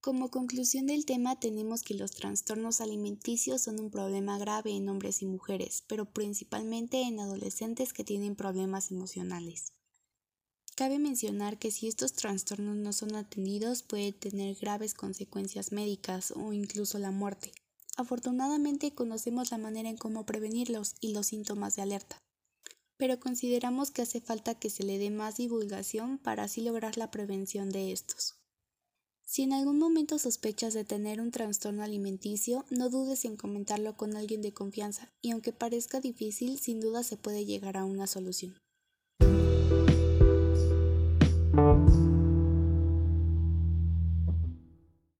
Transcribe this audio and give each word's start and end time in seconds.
Como 0.00 0.30
conclusión 0.30 0.86
del 0.86 1.04
tema 1.04 1.38
tenemos 1.38 1.82
que 1.82 1.92
los 1.92 2.12
trastornos 2.12 2.80
alimenticios 2.80 3.60
son 3.60 3.78
un 3.78 3.90
problema 3.90 4.38
grave 4.38 4.70
en 4.70 4.88
hombres 4.88 5.20
y 5.20 5.26
mujeres, 5.26 5.84
pero 5.86 6.06
principalmente 6.06 7.02
en 7.02 7.20
adolescentes 7.20 7.92
que 7.92 8.02
tienen 8.02 8.34
problemas 8.34 8.90
emocionales. 8.90 9.74
Cabe 10.74 10.98
mencionar 10.98 11.58
que 11.58 11.70
si 11.70 11.86
estos 11.86 12.14
trastornos 12.14 12.76
no 12.76 12.94
son 12.94 13.14
atendidos 13.14 13.82
puede 13.82 14.12
tener 14.12 14.56
graves 14.56 14.94
consecuencias 14.94 15.70
médicas 15.70 16.32
o 16.34 16.54
incluso 16.54 16.98
la 16.98 17.10
muerte. 17.10 17.52
Afortunadamente 17.98 18.94
conocemos 18.94 19.50
la 19.50 19.58
manera 19.58 19.90
en 19.90 19.98
cómo 19.98 20.24
prevenirlos 20.24 20.94
y 21.02 21.12
los 21.12 21.26
síntomas 21.26 21.76
de 21.76 21.82
alerta, 21.82 22.16
pero 22.96 23.20
consideramos 23.20 23.90
que 23.90 24.00
hace 24.00 24.22
falta 24.22 24.54
que 24.54 24.70
se 24.70 24.82
le 24.82 24.96
dé 24.96 25.10
más 25.10 25.36
divulgación 25.36 26.16
para 26.16 26.44
así 26.44 26.62
lograr 26.62 26.96
la 26.96 27.10
prevención 27.10 27.68
de 27.68 27.92
estos. 27.92 28.39
Si 29.30 29.42
en 29.42 29.52
algún 29.52 29.78
momento 29.78 30.18
sospechas 30.18 30.74
de 30.74 30.82
tener 30.82 31.20
un 31.20 31.30
trastorno 31.30 31.84
alimenticio, 31.84 32.64
no 32.68 32.90
dudes 32.90 33.24
en 33.24 33.36
comentarlo 33.36 33.96
con 33.96 34.16
alguien 34.16 34.42
de 34.42 34.52
confianza 34.52 35.08
y 35.22 35.30
aunque 35.30 35.52
parezca 35.52 36.00
difícil, 36.00 36.58
sin 36.58 36.80
duda 36.80 37.04
se 37.04 37.16
puede 37.16 37.44
llegar 37.44 37.76
a 37.76 37.84
una 37.84 38.08
solución. 38.08 38.56